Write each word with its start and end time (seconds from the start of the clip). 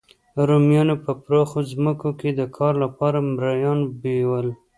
رومیانو 0.47 0.95
په 1.05 1.11
پراخو 1.23 1.59
ځمکو 1.71 2.09
کې 2.19 2.29
د 2.39 2.41
کار 2.57 2.73
لپاره 2.83 3.17
مریان 3.31 3.79
بیول 4.01 4.47